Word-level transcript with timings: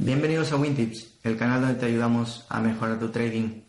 Bienvenidos 0.00 0.52
a 0.52 0.56
WinTips, 0.56 1.18
el 1.24 1.36
canal 1.36 1.60
donde 1.60 1.74
te 1.74 1.86
ayudamos 1.86 2.46
a 2.48 2.60
mejorar 2.60 3.00
tu 3.00 3.08
trading. 3.08 3.62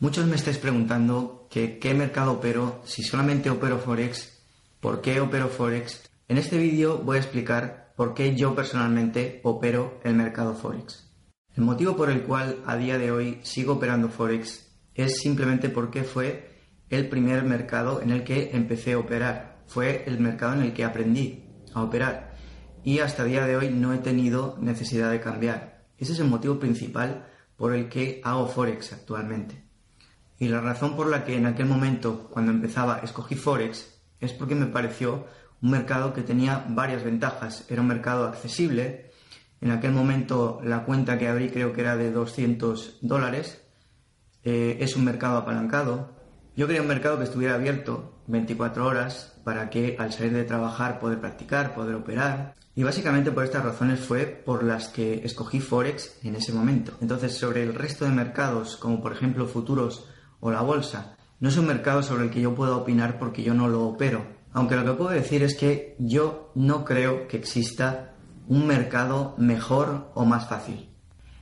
Muchos 0.00 0.26
me 0.26 0.36
estáis 0.36 0.56
preguntando 0.56 1.46
qué 1.50 1.92
mercado 1.94 2.32
opero, 2.32 2.80
si 2.86 3.02
solamente 3.02 3.50
opero 3.50 3.78
Forex, 3.78 4.40
por 4.80 5.02
qué 5.02 5.20
opero 5.20 5.48
Forex. 5.48 6.08
En 6.26 6.38
este 6.38 6.56
vídeo 6.56 6.96
voy 6.96 7.18
a 7.18 7.20
explicar 7.20 7.92
por 7.96 8.14
qué 8.14 8.34
yo 8.34 8.54
personalmente 8.54 9.42
opero 9.44 10.00
el 10.04 10.14
mercado 10.14 10.54
Forex. 10.54 11.12
El 11.54 11.64
motivo 11.64 11.96
por 11.96 12.08
el 12.08 12.22
cual 12.22 12.62
a 12.64 12.74
día 12.76 12.96
de 12.96 13.10
hoy 13.10 13.38
sigo 13.42 13.74
operando 13.74 14.08
Forex 14.08 14.70
es 14.94 15.20
simplemente 15.20 15.68
porque 15.68 16.02
fue 16.02 16.62
el 16.88 17.10
primer 17.10 17.42
mercado 17.42 18.00
en 18.00 18.10
el 18.10 18.24
que 18.24 18.52
empecé 18.54 18.94
a 18.94 18.98
operar. 19.00 19.58
Fue 19.66 20.04
el 20.06 20.18
mercado 20.18 20.54
en 20.54 20.62
el 20.62 20.72
que 20.72 20.86
aprendí 20.86 21.44
a 21.74 21.82
operar. 21.82 22.27
Y 22.84 23.00
hasta 23.00 23.24
día 23.24 23.46
de 23.46 23.56
hoy 23.56 23.70
no 23.70 23.92
he 23.92 23.98
tenido 23.98 24.56
necesidad 24.60 25.10
de 25.10 25.20
cambiar. 25.20 25.84
Ese 25.98 26.12
es 26.12 26.20
el 26.20 26.28
motivo 26.28 26.58
principal 26.58 27.26
por 27.56 27.74
el 27.74 27.88
que 27.88 28.20
hago 28.24 28.46
Forex 28.46 28.92
actualmente. 28.92 29.62
Y 30.38 30.48
la 30.48 30.60
razón 30.60 30.94
por 30.94 31.08
la 31.08 31.24
que 31.24 31.36
en 31.36 31.46
aquel 31.46 31.66
momento, 31.66 32.28
cuando 32.30 32.52
empezaba, 32.52 33.00
escogí 33.02 33.34
Forex 33.34 33.98
es 34.20 34.32
porque 34.32 34.54
me 34.54 34.66
pareció 34.66 35.26
un 35.60 35.70
mercado 35.70 36.12
que 36.12 36.22
tenía 36.22 36.64
varias 36.68 37.02
ventajas. 37.02 37.66
Era 37.68 37.82
un 37.82 37.88
mercado 37.88 38.26
accesible. 38.26 39.10
En 39.60 39.72
aquel 39.72 39.92
momento 39.92 40.60
la 40.62 40.84
cuenta 40.84 41.18
que 41.18 41.28
abrí 41.28 41.50
creo 41.50 41.72
que 41.72 41.80
era 41.80 41.96
de 41.96 42.12
200 42.12 42.98
dólares. 43.00 43.60
Eh, 44.44 44.78
es 44.80 44.96
un 44.96 45.04
mercado 45.04 45.38
apalancado. 45.38 46.14
Yo 46.56 46.66
quería 46.66 46.82
un 46.82 46.88
mercado 46.88 47.18
que 47.18 47.24
estuviera 47.24 47.54
abierto 47.54 48.20
24 48.28 48.86
horas 48.86 49.34
para 49.44 49.70
que 49.70 49.96
al 49.98 50.12
salir 50.12 50.32
de 50.32 50.44
trabajar 50.44 51.00
poder 51.00 51.20
practicar, 51.20 51.74
poder 51.74 51.96
operar. 51.96 52.54
Y 52.78 52.84
básicamente 52.84 53.32
por 53.32 53.42
estas 53.42 53.64
razones 53.64 53.98
fue 53.98 54.24
por 54.24 54.62
las 54.62 54.86
que 54.86 55.14
escogí 55.24 55.58
Forex 55.58 56.16
en 56.22 56.36
ese 56.36 56.52
momento. 56.52 56.92
Entonces 57.00 57.36
sobre 57.36 57.64
el 57.64 57.74
resto 57.74 58.04
de 58.04 58.12
mercados, 58.12 58.76
como 58.76 59.02
por 59.02 59.12
ejemplo 59.12 59.48
futuros 59.48 60.08
o 60.38 60.52
la 60.52 60.60
bolsa, 60.60 61.16
no 61.40 61.48
es 61.48 61.56
un 61.56 61.66
mercado 61.66 62.04
sobre 62.04 62.26
el 62.26 62.30
que 62.30 62.40
yo 62.40 62.54
pueda 62.54 62.76
opinar 62.76 63.18
porque 63.18 63.42
yo 63.42 63.52
no 63.52 63.66
lo 63.66 63.84
opero. 63.84 64.24
Aunque 64.52 64.76
lo 64.76 64.84
que 64.84 64.92
puedo 64.92 65.10
decir 65.10 65.42
es 65.42 65.56
que 65.56 65.96
yo 65.98 66.52
no 66.54 66.84
creo 66.84 67.26
que 67.26 67.38
exista 67.38 68.14
un 68.46 68.68
mercado 68.68 69.34
mejor 69.38 70.12
o 70.14 70.24
más 70.24 70.48
fácil. 70.48 70.88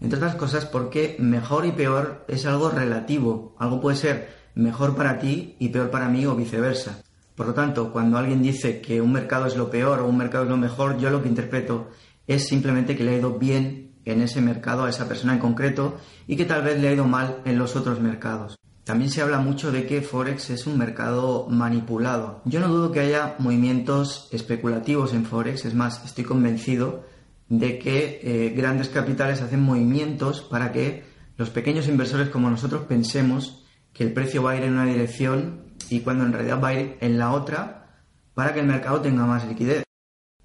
Entre 0.00 0.16
otras 0.16 0.34
cosas 0.34 0.64
porque 0.64 1.14
mejor 1.20 1.64
y 1.64 1.70
peor 1.70 2.24
es 2.26 2.44
algo 2.44 2.70
relativo. 2.70 3.54
Algo 3.60 3.80
puede 3.80 3.96
ser 3.96 4.34
mejor 4.56 4.96
para 4.96 5.20
ti 5.20 5.54
y 5.60 5.68
peor 5.68 5.92
para 5.92 6.08
mí 6.08 6.26
o 6.26 6.34
viceversa. 6.34 7.04
Por 7.40 7.46
lo 7.46 7.54
tanto, 7.54 7.90
cuando 7.90 8.18
alguien 8.18 8.42
dice 8.42 8.82
que 8.82 9.00
un 9.00 9.12
mercado 9.12 9.46
es 9.46 9.56
lo 9.56 9.70
peor 9.70 10.00
o 10.00 10.06
un 10.06 10.18
mercado 10.18 10.44
es 10.44 10.50
lo 10.50 10.58
mejor, 10.58 10.98
yo 10.98 11.08
lo 11.08 11.22
que 11.22 11.28
interpreto 11.30 11.88
es 12.26 12.46
simplemente 12.46 12.94
que 12.94 13.02
le 13.02 13.12
ha 13.12 13.16
ido 13.16 13.38
bien 13.38 13.92
en 14.04 14.20
ese 14.20 14.42
mercado 14.42 14.84
a 14.84 14.90
esa 14.90 15.08
persona 15.08 15.32
en 15.32 15.38
concreto 15.38 15.96
y 16.26 16.36
que 16.36 16.44
tal 16.44 16.62
vez 16.62 16.78
le 16.78 16.88
ha 16.88 16.92
ido 16.92 17.06
mal 17.06 17.40
en 17.46 17.56
los 17.56 17.76
otros 17.76 17.98
mercados. 17.98 18.58
También 18.84 19.10
se 19.10 19.22
habla 19.22 19.38
mucho 19.38 19.72
de 19.72 19.86
que 19.86 20.02
Forex 20.02 20.50
es 20.50 20.66
un 20.66 20.76
mercado 20.76 21.46
manipulado. 21.48 22.42
Yo 22.44 22.60
no 22.60 22.68
dudo 22.68 22.92
que 22.92 23.00
haya 23.00 23.36
movimientos 23.38 24.28
especulativos 24.32 25.14
en 25.14 25.24
Forex, 25.24 25.64
es 25.64 25.72
más, 25.72 26.04
estoy 26.04 26.24
convencido 26.24 27.06
de 27.48 27.78
que 27.78 28.20
eh, 28.22 28.50
grandes 28.50 28.90
capitales 28.90 29.40
hacen 29.40 29.62
movimientos 29.62 30.42
para 30.42 30.72
que 30.72 31.04
los 31.38 31.48
pequeños 31.48 31.88
inversores 31.88 32.28
como 32.28 32.50
nosotros 32.50 32.82
pensemos 32.82 33.64
que 33.94 34.04
el 34.04 34.12
precio 34.12 34.42
va 34.42 34.50
a 34.50 34.56
ir 34.58 34.64
en 34.64 34.74
una 34.74 34.84
dirección 34.84 35.69
y 35.90 36.00
cuando 36.00 36.24
en 36.24 36.32
realidad 36.32 36.60
va 36.62 36.68
a 36.68 36.74
ir 36.74 36.96
en 37.00 37.18
la 37.18 37.32
otra 37.32 38.04
para 38.34 38.54
que 38.54 38.60
el 38.60 38.66
mercado 38.66 39.00
tenga 39.00 39.26
más 39.26 39.46
liquidez. 39.46 39.84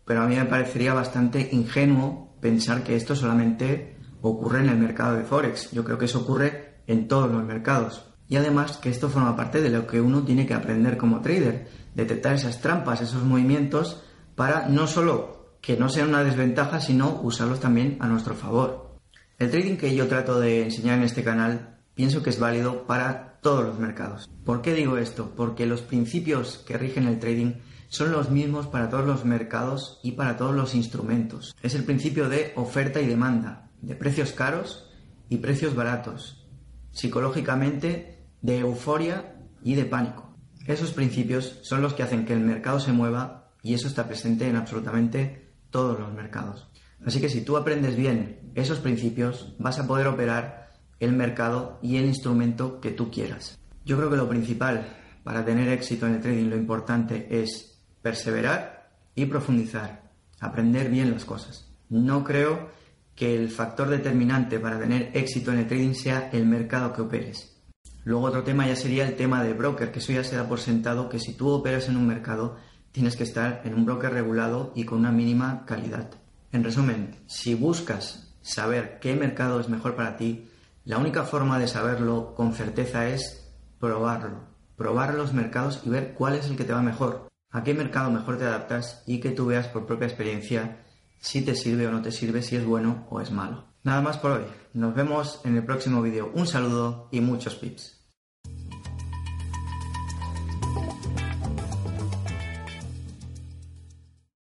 Pero 0.06 0.22
a 0.22 0.28
mí 0.28 0.36
me 0.36 0.46
parecería 0.46 0.94
bastante 0.94 1.50
ingenuo 1.52 2.36
pensar 2.42 2.84
que 2.84 2.96
esto 2.96 3.16
solamente 3.16 3.98
ocurre 4.22 4.60
en 4.60 4.70
el 4.70 4.78
mercado 4.78 5.16
de 5.16 5.24
Forex. 5.24 5.72
Yo 5.72 5.84
creo 5.84 5.98
que 5.98 6.06
eso 6.06 6.22
ocurre 6.22 6.82
en 6.88 7.08
todos 7.08 7.32
los 7.32 7.44
mercados. 7.44 8.12
Y 8.28 8.38
además 8.38 8.78
que 8.78 8.90
esto 8.90 9.10
forma 9.10 9.36
parte 9.36 9.62
de 9.62 9.70
lo 9.70 9.86
que 9.86 10.02
uno 10.02 10.24
tiene 10.24 10.48
que 10.48 10.56
aprender 10.56 10.98
como 10.98 11.22
trader, 11.22 11.68
detectar 11.94 12.34
esas 12.34 12.60
trampas, 12.60 13.02
esos 13.02 13.24
movimientos, 13.24 14.04
para 14.36 14.68
no 14.68 14.88
solo 14.88 15.58
que 15.62 15.78
no 15.78 15.90
sean 15.90 16.10
una 16.10 16.24
desventaja, 16.24 16.80
sino 16.80 17.22
usarlos 17.22 17.60
también 17.60 17.98
a 18.00 18.08
nuestro 18.08 18.36
favor. 18.36 18.98
El 19.38 19.52
trading 19.52 19.78
que 19.78 19.96
yo 19.96 20.08
trato 20.08 20.40
de 20.40 20.64
enseñar 20.64 20.98
en 20.98 21.04
este 21.04 21.24
canal 21.24 21.75
pienso 21.96 22.22
que 22.22 22.30
es 22.30 22.40
válido 22.40 22.86
para 22.86 23.40
todos 23.42 23.66
los 23.66 23.80
mercados. 23.80 24.30
¿Por 24.44 24.62
qué 24.62 24.74
digo 24.74 24.98
esto? 24.98 25.34
Porque 25.36 25.66
los 25.66 25.82
principios 25.82 26.64
que 26.68 26.78
rigen 26.78 27.08
el 27.08 27.20
trading 27.20 27.54
son 27.88 28.12
los 28.12 28.30
mismos 28.30 28.68
para 28.68 28.90
todos 28.90 29.06
los 29.06 29.26
mercados 29.26 30.00
y 30.04 30.12
para 30.12 30.38
todos 30.38 30.56
los 30.56 30.76
instrumentos. 30.76 31.56
Es 31.62 31.76
el 31.76 31.84
principio 31.84 32.30
de 32.30 32.54
oferta 32.56 33.02
y 33.02 33.08
demanda, 33.08 33.70
de 33.82 33.96
precios 33.96 34.32
caros 34.34 34.92
y 35.30 35.38
precios 35.38 35.76
baratos, 35.76 36.48
psicológicamente 36.92 38.28
de 38.42 38.60
euforia 38.60 39.36
y 39.64 39.76
de 39.76 39.86
pánico. 39.86 40.36
Esos 40.68 40.92
principios 40.92 41.60
son 41.62 41.82
los 41.82 41.94
que 41.94 42.04
hacen 42.04 42.26
que 42.26 42.34
el 42.34 42.40
mercado 42.40 42.80
se 42.80 42.92
mueva 42.92 43.52
y 43.62 43.74
eso 43.74 43.88
está 43.88 44.08
presente 44.08 44.48
en 44.48 44.56
absolutamente 44.56 45.54
todos 45.70 46.00
los 46.00 46.12
mercados. 46.14 46.68
Así 47.06 47.22
que 47.22 47.30
si 47.30 47.42
tú 47.42 47.58
aprendes 47.58 47.96
bien 47.96 48.52
esos 48.56 48.80
principios, 48.80 49.56
vas 49.60 49.80
a 49.80 49.88
poder 49.88 50.08
operar 50.08 50.65
el 51.00 51.14
mercado 51.14 51.80
y 51.82 51.98
el 51.98 52.06
instrumento 52.06 52.80
que 52.80 52.92
tú 52.92 53.12
quieras. 53.12 53.60
Yo 53.86 53.98
creo 53.98 54.10
que 54.10 54.18
lo 54.18 54.30
principal 54.30 54.88
para 55.24 55.44
tener 55.44 55.70
éxito 55.70 56.06
en 56.06 56.16
el 56.16 56.22
trading, 56.22 56.50
lo 56.50 56.56
importante 56.56 57.28
es 57.42 57.82
perseverar 58.02 58.92
y 59.16 59.26
profundizar, 59.26 60.12
aprender 60.40 60.90
bien 60.90 61.12
las 61.12 61.26
cosas. 61.26 61.72
No 61.90 62.24
creo 62.24 62.70
que 63.16 63.36
el 63.36 63.50
factor 63.50 63.90
determinante 63.90 64.60
para 64.60 64.80
tener 64.80 65.12
éxito 65.14 65.52
en 65.52 65.60
el 65.60 65.68
trading 65.68 65.94
sea 65.94 66.30
el 66.32 66.46
mercado 66.46 66.94
que 66.94 67.02
operes. 67.02 67.56
Luego 68.04 68.26
otro 68.26 68.44
tema 68.44 68.68
ya 68.68 68.76
sería 68.76 69.08
el 69.08 69.16
tema 69.16 69.44
de 69.44 69.54
broker, 69.54 69.92
que 69.92 69.98
eso 69.98 70.14
ya 70.14 70.24
se 70.24 70.36
da 70.36 70.48
por 70.48 70.60
sentado 70.60 71.10
que 71.10 71.18
si 71.18 71.34
tú 71.34 71.50
operas 71.50 71.90
en 71.90 71.98
un 71.98 72.06
mercado 72.06 72.58
tienes 72.92 73.16
que 73.16 73.24
estar 73.24 73.62
en 73.66 73.74
un 73.74 73.86
broker 73.86 74.14
regulado 74.14 74.74
y 74.76 74.84
con 74.84 75.00
una 75.00 75.12
mínima 75.12 75.66
calidad. 75.66 76.12
En 76.52 76.64
resumen, 76.64 77.16
si 77.26 77.56
buscas 77.56 78.32
saber 78.42 79.00
qué 79.02 79.16
mercado 79.16 79.60
es 79.60 79.70
mejor 79.70 79.96
para 79.96 80.18
ti, 80.18 80.48
la 80.86 81.00
única 81.00 81.24
forma 81.24 81.58
de 81.58 81.68
saberlo 81.68 82.36
con 82.36 82.54
certeza 82.54 83.08
es 83.10 83.52
probarlo, 83.80 84.44
probar 84.78 85.16
los 85.16 85.34
mercados 85.34 85.82
y 85.84 85.90
ver 85.90 86.14
cuál 86.14 86.36
es 86.36 86.46
el 86.46 86.56
que 86.56 86.64
te 86.64 86.74
va 86.74 86.82
mejor, 86.84 87.28
a 87.50 87.64
qué 87.64 87.74
mercado 87.74 88.12
mejor 88.12 88.38
te 88.38 88.46
adaptas 88.46 89.04
y 89.08 89.20
que 89.20 89.32
tú 89.32 89.48
veas 89.48 89.68
por 89.68 89.88
propia 89.88 90.08
experiencia 90.08 90.86
si 91.20 91.44
te 91.44 91.56
sirve 91.56 91.88
o 91.88 91.92
no 91.92 92.04
te 92.04 92.12
sirve, 92.12 92.44
si 92.44 92.56
es 92.56 92.64
bueno 92.64 93.08
o 93.10 93.20
es 93.20 93.32
malo. 93.32 93.66
Nada 93.84 94.02
más 94.02 94.18
por 94.18 94.32
hoy. 94.32 94.46
Nos 94.74 94.94
vemos 94.94 95.42
en 95.44 95.56
el 95.56 95.66
próximo 95.66 96.04
vídeo. 96.04 96.32
Un 96.36 96.46
saludo 96.46 97.10
y 97.12 97.20
muchos 97.22 97.56
pips. 97.56 98.05